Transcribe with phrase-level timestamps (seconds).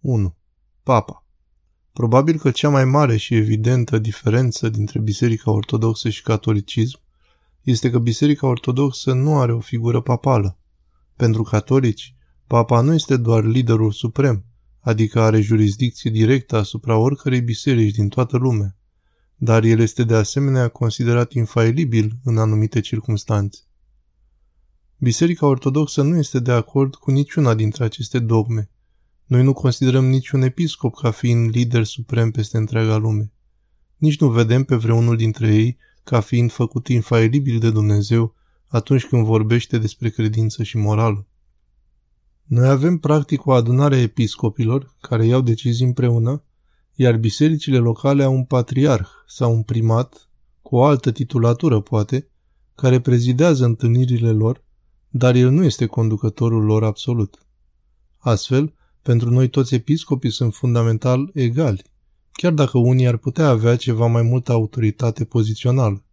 [0.00, 0.36] 1.
[0.82, 1.26] Papa
[1.92, 7.00] Probabil că cea mai mare și evidentă diferență dintre Biserica Ortodoxă și catolicism
[7.62, 10.58] este că Biserica Ortodoxă nu are o figură papală.
[11.16, 12.14] Pentru catolici,
[12.46, 14.44] papa nu este doar liderul suprem,
[14.80, 18.76] adică are jurisdicție directă asupra oricărei biserici din toată lumea,
[19.36, 23.60] dar el este de asemenea considerat infailibil în anumite circunstanțe.
[24.98, 28.70] Biserica Ortodoxă nu este de acord cu niciuna dintre aceste dogme.
[29.28, 33.32] Noi nu considerăm niciun episcop ca fiind lider suprem peste întreaga lume.
[33.96, 38.34] Nici nu vedem pe vreunul dintre ei ca fiind făcut infailibil de Dumnezeu
[38.68, 41.26] atunci când vorbește despre credință și morală.
[42.44, 46.44] Noi avem practic o adunare a episcopilor care iau decizii împreună,
[46.94, 50.28] iar bisericile locale au un patriarh sau un primat,
[50.62, 52.28] cu o altă titulatură poate,
[52.74, 54.64] care prezidează întâlnirile lor,
[55.08, 57.46] dar el nu este conducătorul lor absolut.
[58.18, 61.82] Astfel, pentru noi toți episcopii sunt fundamental egali,
[62.32, 66.04] chiar dacă unii ar putea avea ceva mai multă autoritate pozițională.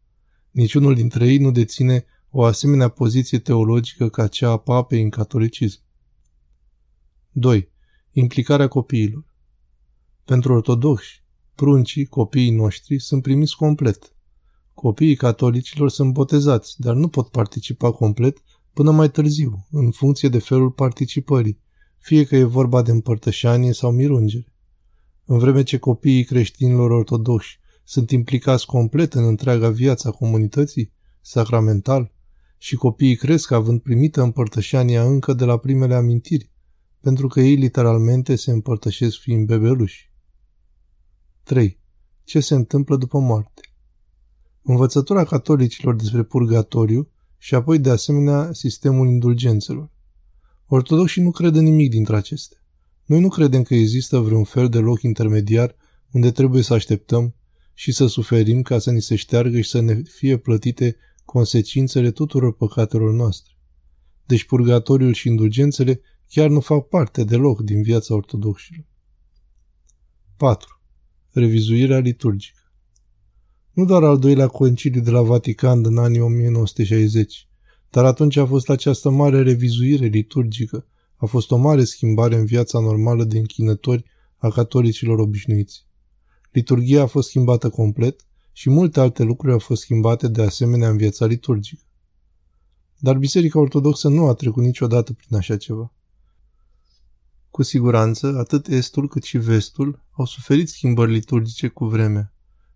[0.51, 5.79] Niciunul dintre ei nu deține o asemenea poziție teologică ca cea a papei în catolicism.
[7.31, 7.71] 2.
[8.11, 9.25] Implicarea copiilor.
[10.25, 11.23] Pentru ortodoxi,
[11.55, 14.15] pruncii, copiii noștri, sunt primiți complet.
[14.73, 18.37] Copiii catolicilor sunt botezați, dar nu pot participa complet
[18.73, 21.59] până mai târziu, în funcție de felul participării,
[22.05, 24.53] fie că e vorba de împărtășanie sau mirungere.
[25.25, 32.13] În vreme ce copiii creștinilor ortodoxi sunt implicați complet în întreaga viață a comunității, sacramental,
[32.57, 36.51] și copiii cresc având primită împărtășania încă de la primele amintiri,
[37.01, 40.11] pentru că ei literalmente se împărtășesc fiind bebeluși.
[41.43, 41.79] 3.
[42.23, 43.61] Ce se întâmplă după moarte?
[44.61, 49.93] Învățătura catolicilor despre purgatoriu și apoi de asemenea sistemul indulgențelor.
[50.67, 52.59] Ortodoxii nu cred în nimic dintre acestea.
[53.05, 55.75] Noi nu credem că există vreun fel de loc intermediar
[56.11, 57.35] unde trebuie să așteptăm
[57.73, 62.55] și să suferim ca să ni se șteargă și să ne fie plătite consecințele tuturor
[62.55, 63.53] păcatelor noastre.
[64.25, 68.85] Deci purgatoriul și indulgențele chiar nu fac parte deloc din viața ortodoxilor.
[70.37, 70.81] 4.
[71.29, 72.59] Revizuirea liturgică
[73.71, 77.47] Nu doar al doilea conciliu de la Vatican din anii 1960,
[77.95, 80.85] dar atunci a fost această mare revizuire liturgică,
[81.15, 84.03] a fost o mare schimbare în viața normală de închinători
[84.37, 85.85] a catolicilor obișnuiți.
[86.51, 90.97] Liturgia a fost schimbată complet și multe alte lucruri au fost schimbate de asemenea în
[90.97, 91.81] viața liturgică.
[92.97, 95.93] Dar Biserica Ortodoxă nu a trecut niciodată prin așa ceva.
[97.49, 102.33] Cu siguranță, atât estul cât și vestul au suferit schimbări liturgice cu vremea,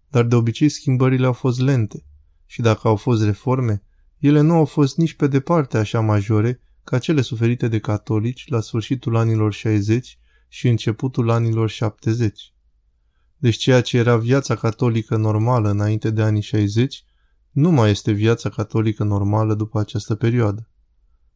[0.09, 2.03] dar de obicei schimbările au fost lente
[2.45, 3.83] și dacă au fost reforme,
[4.19, 8.61] ele nu au fost nici pe departe așa majore ca cele suferite de catolici la
[8.61, 12.53] sfârșitul anilor 60 și începutul anilor 70.
[13.37, 17.03] Deci ceea ce era viața catolică normală înainte de anii 60
[17.51, 20.69] nu mai este viața catolică normală după această perioadă.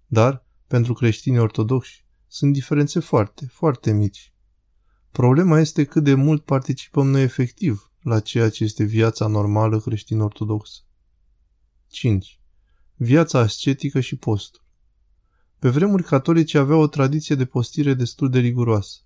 [0.07, 4.33] Dar, pentru creștini ortodoxi, sunt diferențe foarte, foarte mici.
[5.11, 10.81] Problema este cât de mult participăm noi efectiv la ceea ce este viața normală creștin-ortodoxă.
[11.87, 12.42] 5.
[12.95, 14.63] Viața ascetică și postul.
[15.59, 18.99] Pe vremuri catolici aveau o tradiție de postire destul de riguroasă.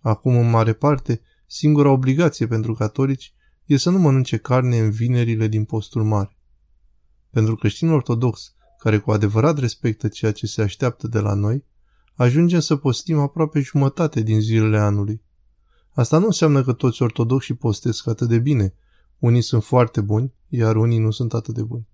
[0.00, 3.34] Acum, în mare parte, singura obligație pentru catolici
[3.64, 6.38] e să nu mănânce carne în vinerile din postul mare.
[7.30, 11.64] Pentru creștinul ortodox, care cu adevărat respectă ceea ce se așteaptă de la noi,
[12.14, 15.22] ajungem să postim aproape jumătate din zilele anului.
[15.90, 18.74] Asta nu înseamnă că toți ortodoxii postesc atât de bine.
[19.18, 21.88] Unii sunt foarte buni, iar unii nu sunt atât de buni.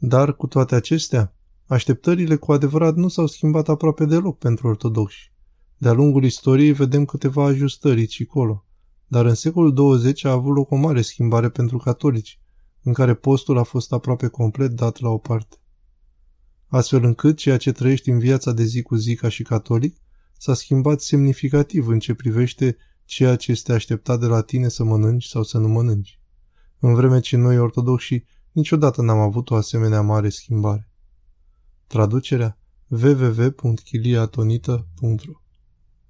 [0.00, 1.34] Dar, cu toate acestea,
[1.66, 5.32] așteptările cu adevărat nu s-au schimbat aproape deloc pentru ortodoxi.
[5.76, 8.64] De-a lungul istoriei vedem câteva ajustări și colo,
[9.06, 12.40] dar în secolul 20 a avut loc o mare schimbare pentru catolici,
[12.82, 15.56] în care postul a fost aproape complet dat la o parte.
[16.66, 19.96] Astfel încât ceea ce trăiești în viața de zi cu zi ca și catolic
[20.38, 25.24] s-a schimbat semnificativ în ce privește ceea ce este așteptat de la tine să mănânci
[25.24, 26.20] sau să nu mănânci.
[26.78, 28.24] În vreme ce noi ortodoxi
[28.58, 30.90] niciodată n-am avut o asemenea mare schimbare.
[31.86, 32.58] Traducerea
[32.88, 35.42] www.chiliatonita.ro